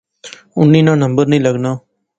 [0.57, 1.71] انیں ناں نمبر نی لغا